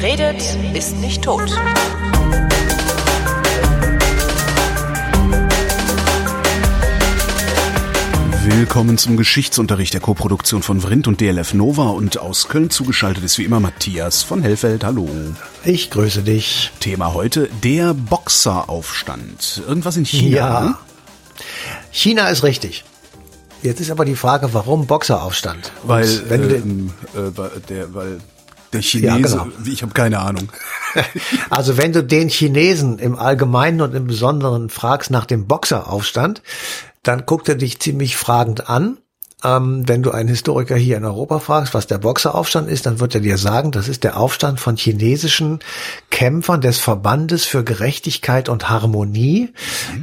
[0.00, 0.40] Wer redet,
[0.74, 1.50] ist nicht tot.
[8.44, 13.38] Willkommen zum Geschichtsunterricht der Koproduktion von Vrindt und DLF Nova und aus Köln zugeschaltet ist
[13.38, 14.84] wie immer Matthias von Hellfeld.
[14.84, 15.10] Hallo.
[15.64, 16.70] Ich grüße dich.
[16.78, 19.64] Thema heute der Boxeraufstand.
[19.66, 20.36] Irgendwas in China.
[20.36, 20.78] Ja.
[21.90, 22.84] China ist richtig.
[23.64, 25.72] Jetzt ist aber die Frage, warum Boxeraufstand?
[25.82, 28.20] Und Weil, wenn du den, ähm, äh, weil der, weil
[28.72, 29.48] der Chinese, genau.
[29.64, 30.48] ich habe keine Ahnung.
[31.50, 36.42] also wenn du den Chinesen im Allgemeinen und im Besonderen fragst nach dem Boxeraufstand,
[37.02, 38.98] dann guckt er dich ziemlich fragend an.
[39.44, 43.14] Ähm, wenn du einen Historiker hier in Europa fragst, was der Boxeraufstand ist, dann wird
[43.14, 45.60] er dir sagen, das ist der Aufstand von chinesischen
[46.10, 49.50] Kämpfern des Verbandes für Gerechtigkeit und Harmonie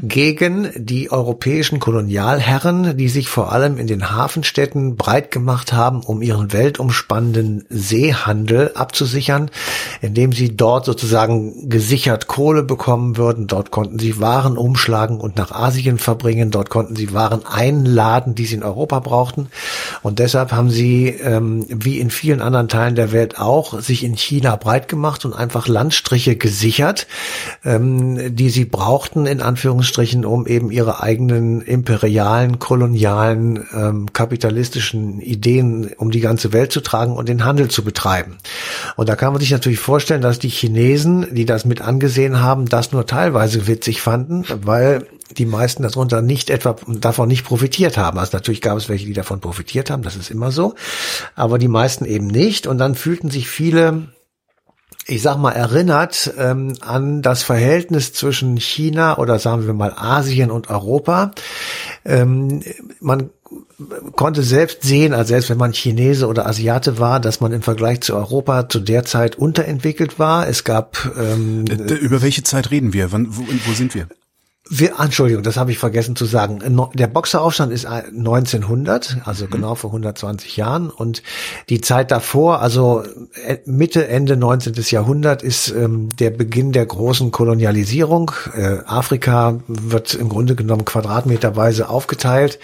[0.02, 6.22] gegen die europäischen Kolonialherren, die sich vor allem in den Hafenstädten breit gemacht haben, um
[6.22, 9.52] ihren weltumspannenden Seehandel abzusichern,
[10.00, 13.48] indem sie dort sozusagen gesichert Kohle bekommen würden.
[13.48, 16.52] Dort konnten sie Waren umschlagen und nach Asien verbringen.
[16.52, 19.50] Dort konnten sie Waren einladen, die sie in Europa brauchten.
[20.06, 24.16] Und deshalb haben sie, ähm, wie in vielen anderen Teilen der Welt auch, sich in
[24.16, 27.08] China breit gemacht und einfach Landstriche gesichert,
[27.64, 35.92] ähm, die sie brauchten, in Anführungsstrichen, um eben ihre eigenen imperialen, kolonialen, ähm, kapitalistischen Ideen
[35.98, 38.38] um die ganze Welt zu tragen und den Handel zu betreiben.
[38.98, 42.68] Und da kann man sich natürlich vorstellen, dass die Chinesen, die das mit angesehen haben,
[42.68, 48.20] das nur teilweise witzig fanden, weil die meisten darunter nicht etwa davon nicht profitiert haben.
[48.20, 50.76] Also natürlich gab es welche, die davon profitiert haben, das ist immer so,
[51.36, 52.68] aber die meisten eben nicht.
[52.68, 54.08] Und dann fühlten sich viele
[55.08, 60.50] ich sag mal, erinnert ähm, an das Verhältnis zwischen China oder sagen wir mal Asien
[60.50, 61.32] und Europa.
[62.04, 62.64] Ähm,
[63.00, 63.30] man
[64.16, 68.02] konnte selbst sehen, also selbst wenn man Chinese oder Asiate war, dass man im Vergleich
[68.02, 70.48] zu Europa zu der Zeit unterentwickelt war.
[70.48, 73.12] Es gab ähm, Äh, Über welche Zeit reden wir?
[73.12, 74.08] Wann, wo, wo sind wir?
[74.68, 76.60] Wir, Entschuldigung, das habe ich vergessen zu sagen.
[76.96, 80.90] Der Boxeraufstand ist 1900, also genau vor 120 Jahren.
[80.90, 81.22] Und
[81.70, 83.04] die Zeit davor, also
[83.46, 84.74] äh, Mitte, Ende 19.
[84.90, 88.32] Jahrhundert, ist ähm, der Beginn der großen Kolonialisierung.
[88.56, 92.58] Äh, Afrika wird im Grunde genommen quadratmeterweise aufgeteilt,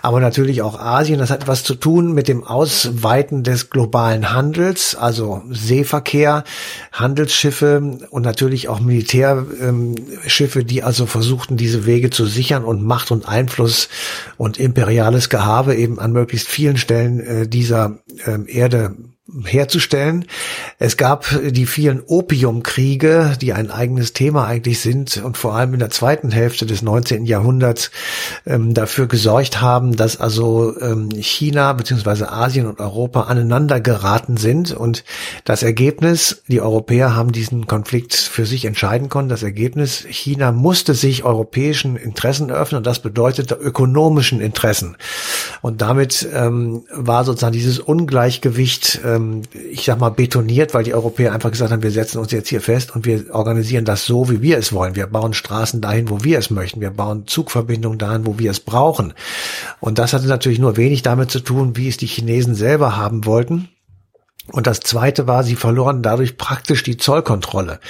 [0.00, 1.18] aber natürlich auch Asien.
[1.18, 6.44] Das hat etwas zu tun mit dem Ausweiten des globalen Handels, also Seeverkehr,
[6.92, 11.06] Handelsschiffe und natürlich auch Militärschiffe, die also
[11.48, 13.88] versuchten, diese Wege zu sichern und Macht und Einfluss
[14.36, 18.96] und imperiales Gehabe eben an möglichst vielen Stellen äh, dieser ähm, Erde
[19.44, 20.24] herzustellen.
[20.78, 25.80] Es gab die vielen Opiumkriege, die ein eigenes Thema eigentlich sind und vor allem in
[25.80, 27.26] der zweiten Hälfte des 19.
[27.26, 27.90] Jahrhunderts
[28.46, 34.72] ähm, dafür gesorgt haben, dass also ähm, China beziehungsweise Asien und Europa aneinander geraten sind
[34.72, 35.04] und
[35.44, 39.28] das Ergebnis, die Europäer haben diesen Konflikt für sich entscheiden können.
[39.28, 44.96] Das Ergebnis, China musste sich europäischen Interessen öffnen und das bedeutete ökonomischen Interessen.
[45.62, 51.32] Und damit ähm, war sozusagen dieses Ungleichgewicht, ähm, ich sag mal, betoniert, weil die Europäer
[51.32, 54.42] einfach gesagt haben, wir setzen uns jetzt hier fest und wir organisieren das so, wie
[54.42, 54.96] wir es wollen.
[54.96, 56.80] Wir bauen Straßen dahin, wo wir es möchten.
[56.80, 59.14] Wir bauen Zugverbindungen dahin, wo wir es brauchen.
[59.80, 63.24] Und das hatte natürlich nur wenig damit zu tun, wie es die Chinesen selber haben
[63.24, 63.68] wollten.
[64.50, 67.80] Und das zweite war, sie verloren dadurch praktisch die Zollkontrolle.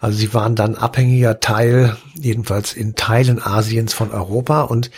[0.00, 4.90] Also sie waren dann abhängiger Teil, jedenfalls in Teilen Asiens von Europa und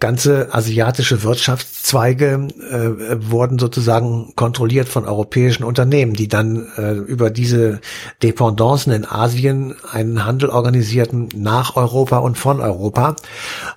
[0.00, 7.80] ganze asiatische Wirtschaftszweige äh, wurden sozusagen kontrolliert von europäischen Unternehmen, die dann äh, über diese
[8.22, 13.16] Dependancen in Asien einen Handel organisierten nach Europa und von Europa.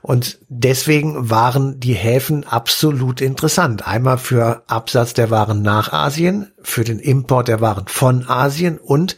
[0.04, 3.88] Und deswegen waren die Häfen absolut interessant.
[3.88, 9.18] Einmal für Absatz der Waren nach Asien, für den Import der Waren von Asien und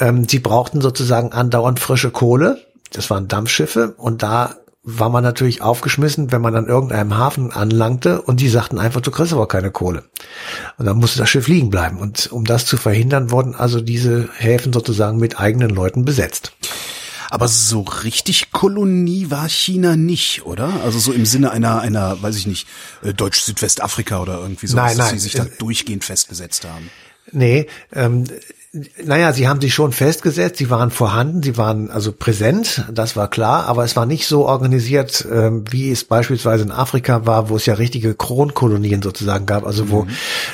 [0.00, 2.58] ähm, sie brauchten sozusagen andauernd frische Kohle.
[2.92, 4.56] Das waren Dampfschiffe und da
[4.88, 9.10] war man natürlich aufgeschmissen, wenn man an irgendeinem Hafen anlangte und die sagten einfach, du
[9.10, 10.04] kriegst aber keine Kohle.
[10.78, 11.98] Und dann musste das Schiff liegen bleiben.
[11.98, 16.52] Und um das zu verhindern, wurden also diese Häfen sozusagen mit eigenen Leuten besetzt.
[17.30, 20.80] Aber so richtig Kolonie war China nicht, oder?
[20.84, 22.68] Also so im Sinne einer, einer, weiß ich nicht,
[23.02, 25.18] äh, Deutsch-Südwestafrika oder irgendwie so, Nein, dass nein.
[25.18, 26.90] sie sich da durchgehend festgesetzt haben.
[27.32, 28.22] Nee, ähm,
[29.04, 33.28] naja, sie haben sich schon festgesetzt, sie waren vorhanden, sie waren also präsent, das war
[33.28, 37.56] klar, aber es war nicht so organisiert, ähm, wie es beispielsweise in Afrika war, wo
[37.56, 40.06] es ja richtige Kronkolonien sozusagen gab, also wo,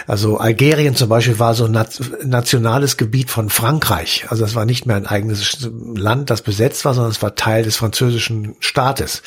[0.07, 4.65] also Algerien zum Beispiel war so ein nat nationales Gebiet von Frankreich, also das war
[4.65, 9.23] nicht mehr ein eigenes Land, das besetzt war, sondern es war Teil des französischen Staates.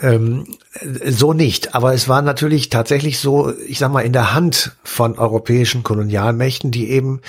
[0.00, 0.46] Ähm,
[0.82, 5.16] so nicht, aber es war natürlich tatsächlich so, ich sag mal, in der Hand von
[5.18, 7.20] europäischen Kolonialmächten, die eben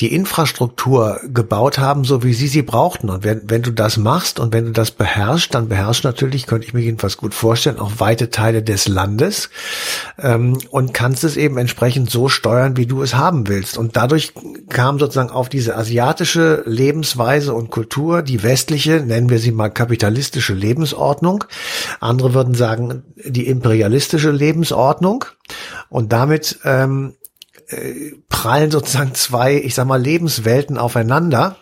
[0.00, 3.10] die Infrastruktur gebaut haben, so wie sie sie brauchten.
[3.10, 6.66] Und wenn, wenn du das machst und wenn du das beherrschst, dann beherrschst natürlich, könnte
[6.66, 9.50] ich mir jedenfalls gut vorstellen, auch weite Teile des Landes
[10.18, 13.76] ähm, und kannst es eben entsprechend so steuern, wie du es haben willst.
[13.76, 14.32] Und dadurch
[14.70, 20.54] kam sozusagen auf diese asiatische Lebensweise und Kultur, die westliche, nennen wir sie mal kapitalistische
[20.54, 21.44] Lebensordnung.
[22.00, 22.85] Andere würden sagen,
[23.16, 25.24] die imperialistische Lebensordnung.
[25.88, 27.14] Und damit ähm,
[27.68, 31.56] äh, prallen sozusagen zwei, ich sag mal, Lebenswelten aufeinander.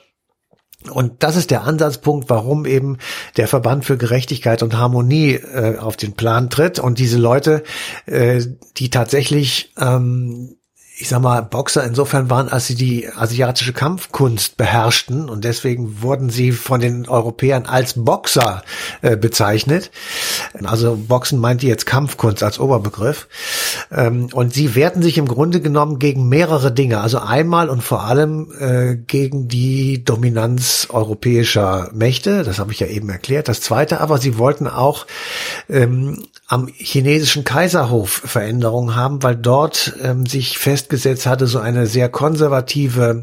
[0.91, 2.99] Und das ist der Ansatzpunkt, warum eben
[3.39, 7.63] der Verband für Gerechtigkeit und Harmonie äh, auf den Plan tritt und diese Leute,
[8.05, 8.43] äh,
[8.77, 10.57] die tatsächlich ähm,
[10.97, 16.31] ich sag mal, Boxer insofern waren, als sie die asiatische Kampfkunst beherrschten und deswegen wurden
[16.31, 18.63] sie von den Europäern als Boxer
[19.03, 19.91] äh, bezeichnet.
[20.63, 23.27] Also Boxen meinte jetzt Kampfkunst als Oberbegriff.
[23.91, 27.01] Ähm, und sie wehrten sich im Grunde genommen gegen mehrere Dinge.
[27.01, 32.45] Also einmal und vor allem äh, gegen die Dominanz europäischer Mächte.
[32.45, 33.49] Das habe ich ja eben erklärt.
[33.49, 35.07] Das zweite aber, sie wollten auch
[35.69, 42.09] ähm, am chinesischen Kaiserhof Veränderungen haben, weil dort ähm, sich festgesetzt hatte, so eine sehr
[42.09, 43.23] konservative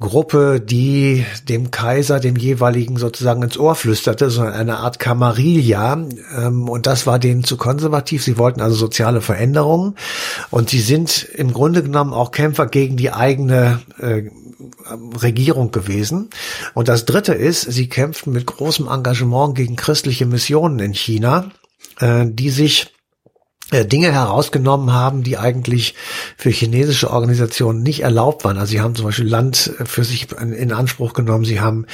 [0.00, 5.98] Gruppe, die dem Kaiser, dem jeweiligen sozusagen ins Ohr flüsterte, so eine Art Camarilla.
[6.36, 8.24] Ähm, und das war denen zu konservativ.
[8.24, 9.94] Sie wollten also soziale Veränderungen.
[10.50, 14.22] Und sie sind im Grunde genommen auch Kämpfer gegen die eigene äh,
[15.22, 16.30] Regierung gewesen.
[16.74, 21.50] Und das dritte ist, sie kämpften mit großem Engagement gegen christliche Missionen in China
[22.00, 22.92] äh, die sich
[23.70, 25.94] Dinge herausgenommen haben, die eigentlich
[26.36, 28.56] für chinesische Organisationen nicht erlaubt waren.
[28.56, 31.86] Also sie haben zum Beispiel Land für sich in Anspruch genommen, sie haben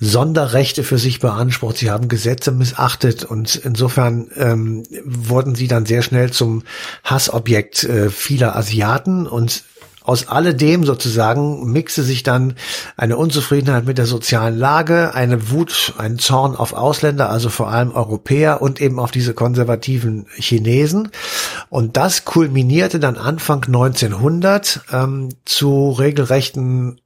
[0.00, 6.02] Sonderrechte für sich beansprucht, sie haben Gesetze missachtet und insofern ähm, wurden sie dann sehr
[6.02, 6.62] schnell zum
[7.04, 9.64] Hassobjekt äh, vieler Asiaten und
[10.08, 12.54] aus alledem sozusagen mixe sich dann
[12.96, 17.92] eine Unzufriedenheit mit der sozialen Lage, eine Wut, ein Zorn auf Ausländer, also vor allem
[17.92, 21.10] Europäer und eben auf diese konservativen Chinesen.
[21.68, 27.02] Und das kulminierte dann Anfang 1900 ähm, zu regelrechten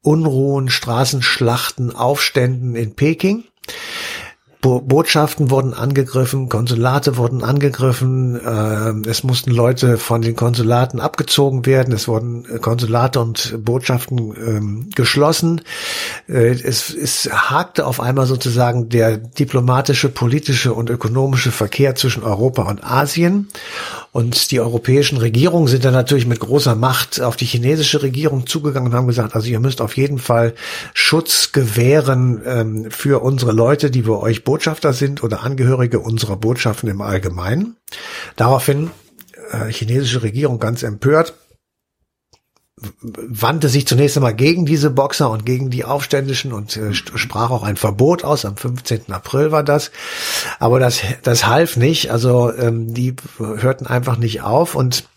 [0.00, 3.42] Unruhen, Straßenschlachten, Aufständen in Peking.
[4.64, 11.66] Bo Botschaften wurden angegriffen, Konsulate wurden angegriffen, äh, es mussten Leute von den Konsulaten abgezogen
[11.66, 15.60] werden, es wurden Konsulate und Botschaften ähm, geschlossen.
[16.30, 22.62] Äh, es, es hakte auf einmal sozusagen der diplomatische, politische und ökonomische Verkehr zwischen Europa
[22.62, 23.48] und Asien.
[24.12, 28.92] Und die europäischen Regierungen sind dann natürlich mit großer Macht auf die chinesische Regierung zugegangen
[28.92, 30.54] und haben gesagt, also ihr müsst auf jeden Fall
[30.94, 36.88] Schutz gewähren ähm, für unsere Leute, die wir euch Botschafter sind oder Angehörige unserer Botschaften
[36.88, 37.76] im Allgemeinen.
[38.36, 38.92] Daraufhin
[39.50, 41.34] äh, chinesische Regierung ganz empört
[43.02, 47.64] wandte sich zunächst einmal gegen diese Boxer und gegen die Aufständischen und äh, sprach auch
[47.64, 48.44] ein Verbot aus.
[48.44, 49.10] Am 15.
[49.10, 49.90] April war das.
[50.60, 52.12] Aber das, das half nicht.
[52.12, 55.08] Also ähm, die hörten einfach nicht auf und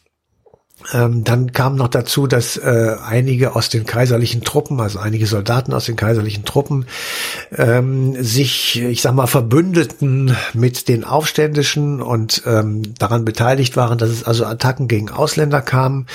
[0.94, 5.74] ähm, dann kam noch dazu, dass äh, einige aus den kaiserlichen Truppen, also einige Soldaten
[5.74, 6.85] aus den kaiserlichen Truppen,
[7.56, 14.09] ähm, sich, ich sag mal, verbündeten mit den Aufständischen und ähm, daran beteiligt waren, dass
[14.09, 16.06] es also Attacken gegen Ausländer kam.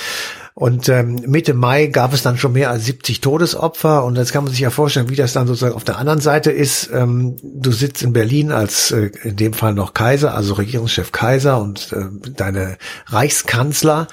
[0.55, 4.05] Und ähm, Mitte Mai gab es dann schon mehr als 70 Todesopfer.
[4.05, 6.51] Und jetzt kann man sich ja vorstellen, wie das dann sozusagen auf der anderen Seite
[6.51, 6.91] ist.
[6.93, 11.59] Ähm, du sitzt in Berlin als äh, in dem Fall noch Kaiser, also Regierungschef Kaiser
[11.59, 12.05] und äh,
[12.35, 14.07] deine Reichskanzler.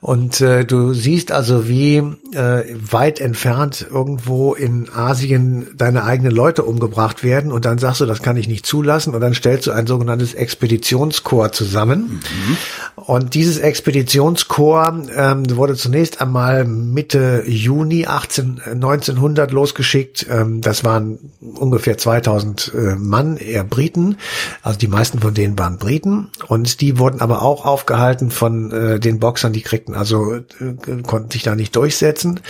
[0.00, 6.62] Und äh, du siehst also, wie äh, weit entfernt irgendwo in Asien deine eigenen Leute
[6.62, 7.50] umgebracht werden.
[7.50, 9.12] Und dann sagst du, das kann ich nicht zulassen.
[9.12, 12.20] Und dann stellst du ein sogenanntes Expeditionskorps zusammen.
[12.22, 12.56] Mhm.
[12.94, 20.26] Und dieses Expeditionskorps ähm, wurde zunächst einmal Mitte Juni 18, 1900 losgeschickt.
[20.30, 24.16] Ähm, das waren ungefähr 2000 äh, Mann, eher Briten.
[24.62, 26.28] Also die meisten von denen waren Briten.
[26.46, 29.52] Und die wurden aber auch aufgehalten von äh, den Boxern.
[29.52, 32.40] Die kriegten also, äh, konnten sich da nicht durchsetzen.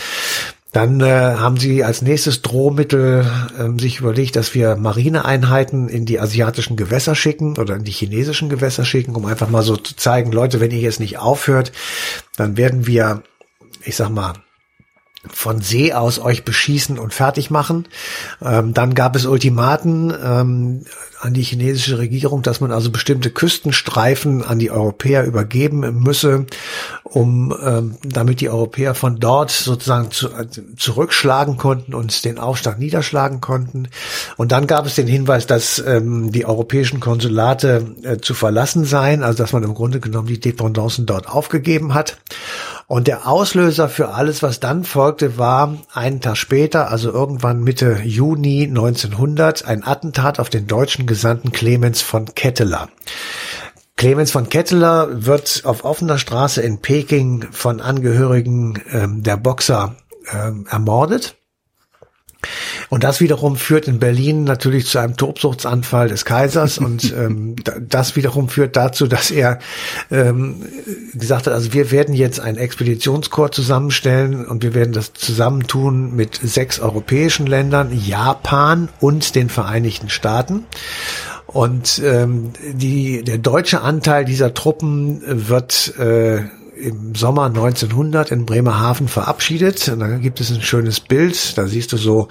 [0.72, 3.26] Dann äh, haben sie als nächstes Drohmittel
[3.58, 8.48] äh, sich überlegt, dass wir Marineeinheiten in die asiatischen Gewässer schicken oder in die chinesischen
[8.48, 11.72] Gewässer schicken, um einfach mal so zu zeigen, Leute, wenn ihr jetzt nicht aufhört,
[12.36, 13.22] dann werden wir,
[13.84, 14.34] ich sag mal,
[15.28, 17.86] von See aus euch beschießen und fertig machen.
[18.40, 20.84] Ähm, dann gab es Ultimaten ähm,
[21.20, 26.46] an die chinesische Regierung, dass man also bestimmte Küstenstreifen an die Europäer übergeben müsse,
[27.04, 30.46] um ähm, damit die Europäer von dort sozusagen zu, äh,
[30.76, 33.88] zurückschlagen konnten und den Aufstand niederschlagen konnten.
[34.38, 39.22] Und dann gab es den Hinweis, dass ähm, die europäischen Konsulate äh, zu verlassen seien,
[39.22, 42.16] also dass man im Grunde genommen die Dependancen dort aufgegeben hat.
[42.90, 48.00] Und der Auslöser für alles, was dann folgte, war einen Tag später, also irgendwann Mitte
[48.02, 52.88] Juni 1900, ein Attentat auf den deutschen Gesandten Clemens von Ketteler.
[53.97, 59.94] Clemens von Ketteler wird auf offener Straße in Peking von Angehörigen ähm, der Boxer
[60.32, 61.37] ähm, ermordet.
[62.88, 68.16] Und das wiederum führt in Berlin natürlich zu einem Tobsuchtsanfall des Kaisers und ähm, das
[68.16, 69.59] wiederum führt dazu, dass er
[70.11, 70.62] ähm,
[71.14, 76.40] gesagt hat, also wir werden jetzt ein Expeditionskorps zusammenstellen und wir werden das zusammentun mit
[76.42, 80.64] sechs europäischen Ländern, Japan und den Vereinigten Staaten.
[81.47, 86.44] Und ähm, die, der deutsche Anteil dieser Truppen wird äh,
[86.80, 89.88] im Sommer 1900 in Bremerhaven verabschiedet.
[89.88, 91.56] Und da gibt es ein schönes Bild.
[91.58, 92.28] Da siehst du so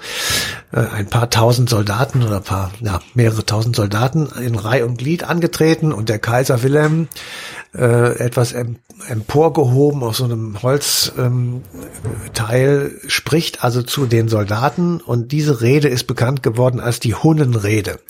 [0.72, 5.24] äh, ein paar tausend Soldaten oder paar, ja, mehrere tausend Soldaten in Reih und Glied
[5.24, 7.08] angetreten und der Kaiser Wilhelm
[7.72, 8.54] äh, etwas
[9.08, 16.08] emporgehoben aus so einem Holzteil, ähm, spricht also zu den Soldaten und diese Rede ist
[16.08, 18.00] bekannt geworden als die Hunnenrede.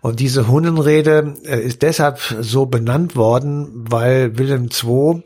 [0.00, 5.22] Und diese Hunnenrede äh, ist deshalb so benannt worden, weil Wilhelm II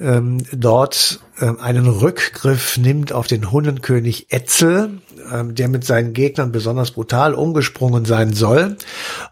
[0.00, 5.00] ähm, dort einen Rückgriff nimmt auf den Hunnenkönig Etzel,
[5.32, 8.76] ähm, der mit seinen Gegnern besonders brutal umgesprungen sein soll.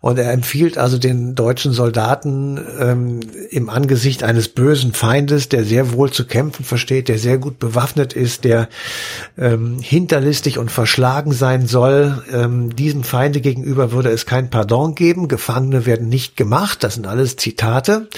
[0.00, 5.92] Und er empfiehlt also den deutschen Soldaten ähm, im Angesicht eines bösen Feindes, der sehr
[5.92, 8.68] wohl zu kämpfen versteht, der sehr gut bewaffnet ist, der
[9.38, 12.22] ähm, hinterlistig und verschlagen sein soll.
[12.32, 15.28] Ähm, diesem Feinde gegenüber würde es kein Pardon geben.
[15.28, 16.82] Gefangene werden nicht gemacht.
[16.82, 18.08] Das sind alles Zitate.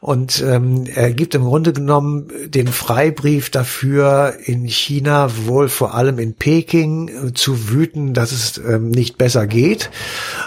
[0.00, 6.18] Und ähm, er gibt im Grunde genommen den Freibrief dafür, in China, wohl vor allem
[6.18, 9.90] in Peking, zu wüten, dass es ähm, nicht besser geht.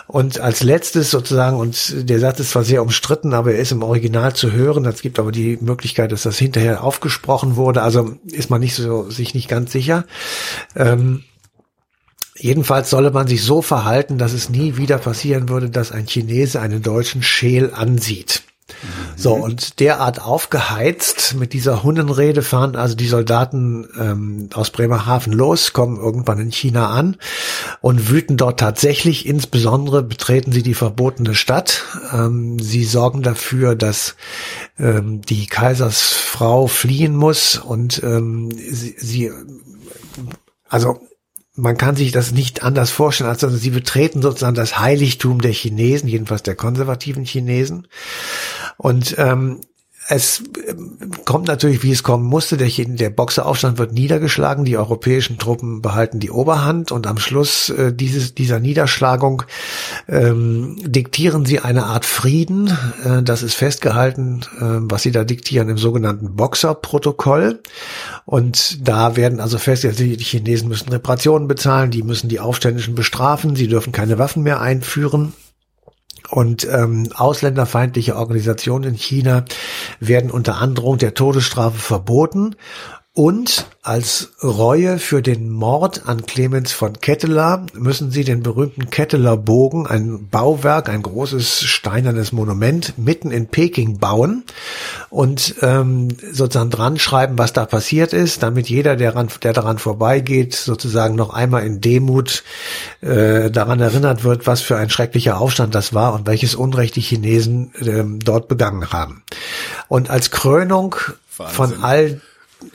[0.07, 3.83] Und als letztes sozusagen, und der Satz ist zwar sehr umstritten, aber er ist im
[3.83, 4.85] Original zu hören.
[4.85, 7.81] Es gibt aber die Möglichkeit, dass das hinterher aufgesprochen wurde.
[7.81, 10.05] Also ist man nicht so, sich nicht ganz sicher.
[10.75, 11.23] Ähm,
[12.41, 16.59] Jedenfalls solle man sich so verhalten, dass es nie wieder passieren würde, dass ein Chinese
[16.59, 18.41] einen Deutschen scheel ansieht.
[19.21, 25.73] So, und derart aufgeheizt mit dieser Hundenrede fahren also die Soldaten ähm, aus Bremerhaven los,
[25.73, 27.17] kommen irgendwann in China an
[27.81, 29.27] und wüten dort tatsächlich.
[29.27, 31.83] Insbesondere betreten sie die verbotene Stadt.
[32.11, 34.15] Ähm, sie sorgen dafür, dass
[34.79, 39.31] ähm, die Kaisersfrau fliehen muss und ähm, sie, sie
[40.67, 40.99] also
[41.55, 45.51] man kann sich das nicht anders vorstellen, als dass sie betreten sozusagen das Heiligtum der
[45.51, 47.87] Chinesen, jedenfalls der konservativen Chinesen.
[48.81, 49.61] Und ähm,
[50.07, 52.57] es ähm, kommt natürlich, wie es kommen musste.
[52.57, 54.65] Der, der Boxeraufstand wird niedergeschlagen.
[54.65, 59.43] Die europäischen Truppen behalten die Oberhand und am Schluss äh, dieses, dieser Niederschlagung
[60.07, 62.75] ähm, diktieren sie eine Art Frieden.
[63.05, 67.61] Äh, das ist festgehalten, äh, was sie da diktieren im sogenannten Boxerprotokoll.
[68.25, 73.55] Und da werden also festgehalten, die Chinesen müssen Reparationen bezahlen, die müssen die Aufständischen bestrafen,
[73.55, 75.33] sie dürfen keine Waffen mehr einführen.
[76.31, 79.43] Und ähm, ausländerfeindliche Organisationen in China
[79.99, 82.55] werden unter Androhung der Todesstrafe verboten.
[83.13, 89.35] Und als Reue für den Mord an Clemens von Ketteler müssen sie den berühmten Ketteler
[89.35, 94.45] Bogen, ein Bauwerk, ein großes steinernes Monument mitten in Peking bauen
[95.09, 99.77] und ähm, sozusagen dran schreiben, was da passiert ist, damit jeder, der, ran, der daran
[99.77, 102.45] vorbeigeht, sozusagen noch einmal in Demut
[103.01, 107.01] äh, daran erinnert wird, was für ein schrecklicher Aufstand das war und welches Unrecht die
[107.01, 109.23] Chinesen äh, dort begangen haben.
[109.89, 110.95] Und als Krönung
[111.35, 111.55] Wahnsinn.
[111.55, 112.21] von all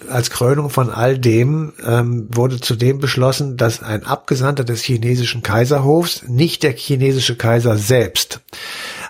[0.09, 6.23] als Krönung von all dem ähm, wurde zudem beschlossen, dass ein Abgesandter des chinesischen Kaiserhofs,
[6.28, 8.40] nicht der chinesische Kaiser selbst,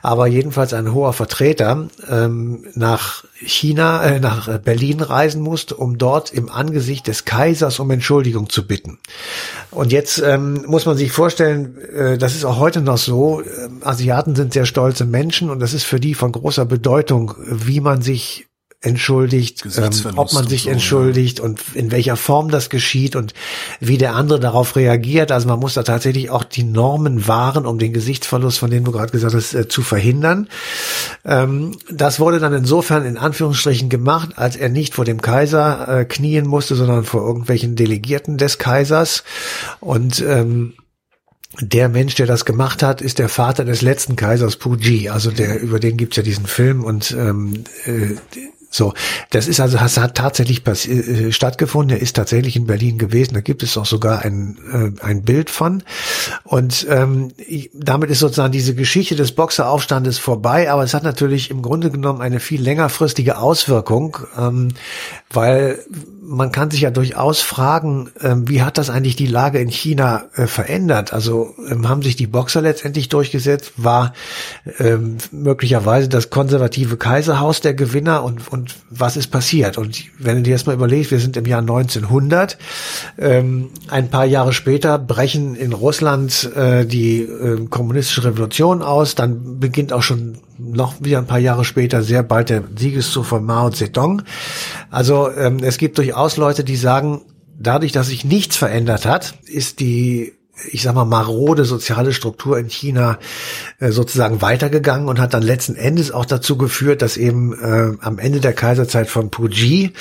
[0.02, 6.33] aber jedenfalls ein hoher Vertreter ähm, nach China, äh, nach Berlin reisen musste, um dort
[6.33, 8.99] im Angesicht des Kaisers um Entschuldigung zu bitten.
[9.71, 13.47] Und jetzt ähm, muss man sich vorstellen, äh, das ist auch heute noch so, äh,
[13.83, 18.02] Asiaten sind sehr stolze Menschen und das ist für die von großer Bedeutung, wie man
[18.02, 18.47] sich
[18.86, 23.34] entschuldigt, ähm, ob man sich entschuldigt und in welcher Form das geschieht und
[23.80, 25.32] wie der andere darauf reagiert.
[25.32, 28.92] Also man muss da tatsächlich auch die Normen wahren, um den Gesichtsverlust, von dem du
[28.92, 30.48] gerade gesagt hast, äh, zu verhindern.
[31.24, 36.04] Ähm, das wurde dann insofern in Anführungsstrichen gemacht, als er nicht vor dem Kaiser äh,
[36.04, 39.24] knien musste, sondern vor irgendwelchen Delegierten des Kaisers
[39.80, 40.74] und ähm,
[41.60, 45.08] der Mensch, der das gemacht hat, ist der Vater des letzten Kaisers Puji.
[45.08, 48.16] Also der, über den gibt's ja diesen Film und ähm, äh,
[48.70, 48.92] So,
[49.30, 51.96] das ist also, das hat tatsächlich äh, stattgefunden.
[51.96, 53.35] Er ist tatsächlich in Berlin gewesen.
[53.35, 54.58] Da gibt es auch sogar ein,
[55.00, 55.82] äh, ein Bild von.
[56.44, 57.32] Und ähm,
[57.73, 60.70] damit ist sozusagen diese Geschichte des Boxeraufstandes vorbei.
[60.70, 64.68] Aber es hat natürlich im Grunde genommen eine viel längerfristige Auswirkung, ähm,
[65.30, 65.78] weil
[66.28, 70.25] man kann sich ja durchaus fragen, ähm, wie hat das eigentlich die Lage in China
[70.35, 71.12] äh, verändert?
[71.12, 73.73] Also ähm, haben sich die Boxer letztendlich durchgesetzt?
[73.76, 74.12] War
[74.78, 79.78] ähm, möglicherweise das konservative Kaiserhaus der Gewinner und, und was ist passiert?
[79.78, 82.59] Und wenn du dir erstmal überlegst, wir sind im Jahr 1900,
[83.18, 87.28] ähm, ein paar Jahre später brechen in Russland äh, die
[87.71, 92.50] kommunistische Revolution aus, dann beginnt auch schon noch wieder ein paar Jahre später sehr bald
[92.50, 94.22] der Siegeszug von Mao Zedong.
[94.90, 97.22] Also ähm, es gibt durchaus Leute, die sagen,
[97.58, 100.34] dadurch, dass sich nichts verändert hat, ist die
[100.70, 103.18] ich sag mal, marode soziale Struktur in China
[103.78, 108.18] äh, sozusagen weitergegangen und hat dann letzten Endes auch dazu geführt, dass eben äh, am
[108.18, 109.92] Ende der Kaiserzeit von Puji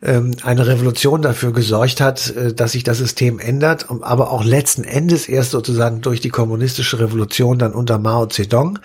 [0.00, 4.84] äh, eine Revolution dafür gesorgt hat, äh, dass sich das System ändert, aber auch letzten
[4.84, 8.78] Endes erst sozusagen durch die kommunistische Revolution dann unter Mao Zedong.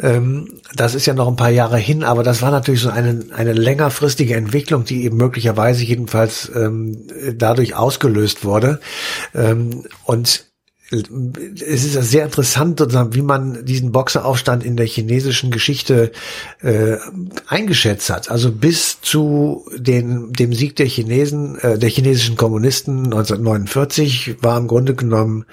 [0.00, 3.24] Ähm, das ist ja noch ein paar Jahre hin, aber das war natürlich so eine,
[3.34, 8.80] eine längerfristige Entwicklung, die eben möglicherweise jedenfalls ähm, dadurch ausgelöst wurde.
[9.34, 10.50] Ähm, und
[10.90, 12.80] es ist ja sehr interessant,
[13.14, 16.10] wie man diesen Boxeraufstand in der chinesischen Geschichte
[16.62, 16.96] äh,
[17.46, 18.30] eingeschätzt hat.
[18.30, 24.66] Also bis zu den, dem Sieg der Chinesen, äh, der chinesischen Kommunisten 1949 war im
[24.66, 25.44] Grunde genommen,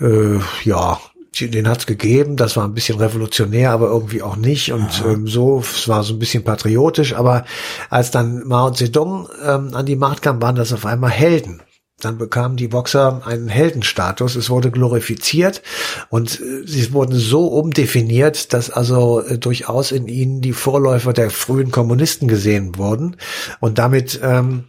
[0.00, 1.00] äh, ja,
[1.40, 4.72] den hat's gegeben, das war ein bisschen revolutionär, aber irgendwie auch nicht.
[4.72, 7.44] Und ähm, so, es war so ein bisschen patriotisch, aber
[7.90, 11.62] als dann Mao Zedong ähm, an die Macht kam, waren das auf einmal Helden
[12.00, 15.62] dann bekamen die Boxer einen Heldenstatus, es wurde glorifiziert
[16.10, 21.30] und äh, sie wurden so umdefiniert, dass also äh, durchaus in ihnen die Vorläufer der
[21.30, 23.16] frühen Kommunisten gesehen wurden
[23.60, 24.64] und damit ähm,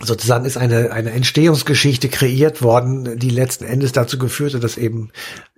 [0.00, 5.10] sozusagen ist eine, eine Entstehungsgeschichte kreiert worden, die letzten Endes dazu geführte, dass eben,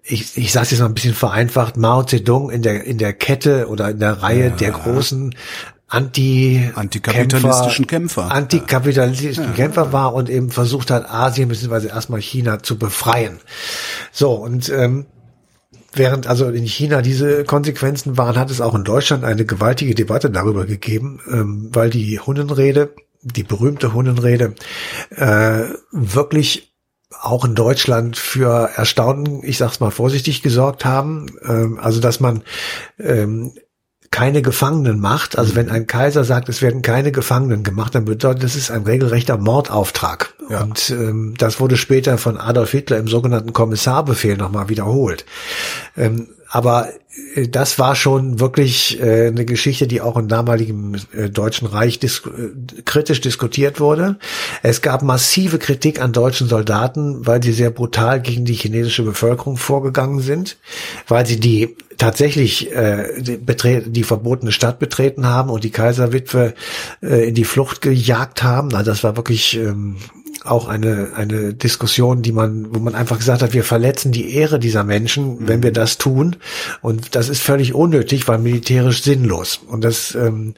[0.02, 3.68] ich, ich sage jetzt mal ein bisschen vereinfacht, Mao Zedong in der, in der Kette
[3.68, 4.56] oder in der Reihe ja.
[4.56, 5.34] der großen
[5.90, 9.50] Anti antikapitalistischen Kämpfer, antikapitalistischen ja.
[9.50, 11.88] Kämpfer war und eben versucht hat, Asien bzw.
[11.88, 13.40] erstmal China zu befreien.
[14.12, 15.06] So und ähm,
[15.92, 20.30] während also in China diese Konsequenzen waren, hat es auch in Deutschland eine gewaltige Debatte
[20.30, 24.54] darüber gegeben, ähm, weil die Hunnenrede, die berühmte Hunnenrede,
[25.10, 26.72] äh, wirklich
[27.20, 31.26] auch in Deutschland für Erstaunen, ich sag's mal vorsichtig, gesorgt haben.
[31.44, 32.42] Ähm, also dass man
[33.00, 33.52] ähm,
[34.10, 38.42] keine Gefangenen macht, also wenn ein Kaiser sagt, es werden keine Gefangenen gemacht, dann bedeutet
[38.42, 40.34] das ist ein regelrechter Mordauftrag.
[40.48, 40.62] Ja.
[40.62, 45.24] Und ähm, das wurde später von Adolf Hitler im sogenannten Kommissarbefehl nochmal wiederholt.
[45.96, 46.88] Ähm, aber
[47.34, 51.98] äh, das war schon wirklich äh, eine Geschichte, die auch im damaligen äh, Deutschen Reich
[51.98, 54.18] dis äh, kritisch diskutiert wurde.
[54.62, 59.56] Es gab massive Kritik an deutschen Soldaten, weil sie sehr brutal gegen die chinesische Bevölkerung
[59.56, 60.58] vorgegangen sind,
[61.08, 63.38] weil sie die tatsächlich äh, die,
[63.86, 66.54] die verbotene Stadt betreten haben und die Kaiserwitwe
[67.02, 68.74] äh, in die Flucht gejagt haben.
[68.74, 69.96] Also das war wirklich ähm,
[70.44, 74.58] auch eine, eine Diskussion, die man, wo man einfach gesagt hat, wir verletzen die Ehre
[74.58, 76.36] dieser Menschen, wenn wir das tun.
[76.82, 79.60] Und das ist völlig unnötig, weil militärisch sinnlos.
[79.66, 80.54] Und das ähm,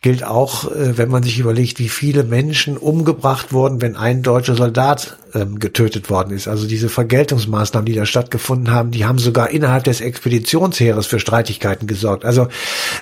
[0.00, 4.54] gilt auch, äh, wenn man sich überlegt, wie viele Menschen umgebracht wurden, wenn ein deutscher
[4.54, 6.48] Soldat ähm, getötet worden ist.
[6.48, 11.86] Also diese Vergeltungsmaßnahmen, die da stattgefunden haben, die haben sogar innerhalb des Expeditionsheeres für Streitigkeiten
[11.86, 12.24] gesorgt.
[12.24, 12.48] Also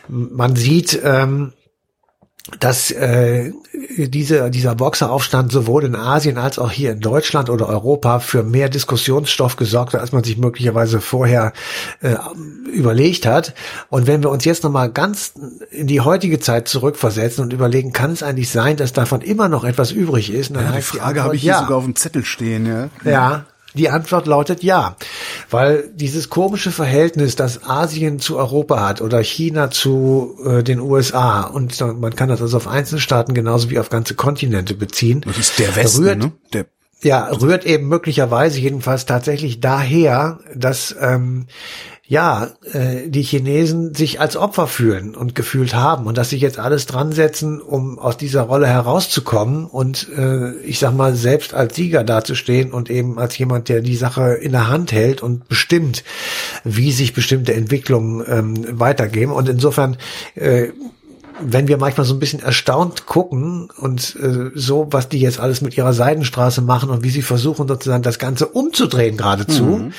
[0.08, 1.52] man sieht, ähm,
[2.60, 3.52] dass äh,
[3.96, 8.68] diese, dieser Boxeraufstand sowohl in Asien als auch hier in Deutschland oder Europa für mehr
[8.68, 11.54] Diskussionsstoff gesorgt hat, als man sich möglicherweise vorher
[12.02, 12.16] äh,
[12.70, 13.54] überlegt hat.
[13.88, 15.32] Und wenn wir uns jetzt nochmal ganz
[15.70, 19.64] in die heutige Zeit zurückversetzen und überlegen, kann es eigentlich sein, dass davon immer noch
[19.64, 20.54] etwas übrig ist?
[20.54, 21.60] Ja, die Frage habe ich hier ja.
[21.60, 22.66] sogar auf dem Zettel stehen.
[22.66, 23.44] Ja, ja
[23.74, 24.96] die Antwort lautet ja,
[25.50, 31.42] weil dieses komische Verhältnis, das Asien zu Europa hat oder China zu äh, den USA
[31.42, 35.22] und man kann das also auf Einzelstaaten genauso wie auf ganze Kontinente beziehen.
[35.26, 36.32] Das ist der Westen, rührt, ne?
[36.52, 36.66] Der
[37.04, 41.46] ja, rührt eben möglicherweise jedenfalls tatsächlich daher, dass ähm,
[42.06, 46.58] ja, äh, die Chinesen sich als Opfer fühlen und gefühlt haben und dass sie jetzt
[46.58, 51.76] alles dran setzen, um aus dieser Rolle herauszukommen und äh, ich sag mal selbst als
[51.76, 56.04] Sieger dazustehen und eben als jemand, der die Sache in der Hand hält und bestimmt,
[56.62, 59.30] wie sich bestimmte Entwicklungen ähm, weitergehen.
[59.30, 59.96] Und insofern
[60.34, 60.68] äh,
[61.40, 65.60] wenn wir manchmal so ein bisschen erstaunt gucken und äh, so, was die jetzt alles
[65.60, 69.92] mit ihrer Seidenstraße machen und wie sie versuchen sozusagen das Ganze umzudrehen geradezu, mhm.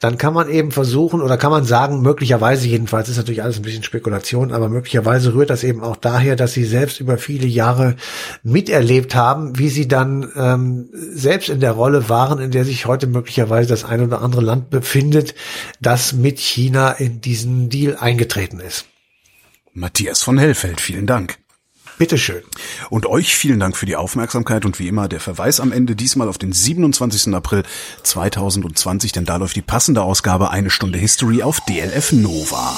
[0.00, 3.62] dann kann man eben versuchen oder kann man sagen, möglicherweise jedenfalls ist natürlich alles ein
[3.62, 7.96] bisschen Spekulation, aber möglicherweise rührt das eben auch daher, dass sie selbst über viele Jahre
[8.42, 13.06] miterlebt haben, wie sie dann ähm, selbst in der Rolle waren, in der sich heute
[13.06, 15.34] möglicherweise das ein oder andere Land befindet,
[15.80, 18.86] das mit China in diesen Deal eingetreten ist.
[19.74, 21.38] Matthias von Hellfeld, vielen Dank.
[21.96, 22.42] Bitteschön.
[22.90, 26.28] Und euch vielen Dank für die Aufmerksamkeit und wie immer der Verweis am Ende diesmal
[26.28, 27.34] auf den 27.
[27.34, 27.62] April
[28.02, 32.74] 2020, denn da läuft die passende Ausgabe Eine Stunde History auf DLF Nova.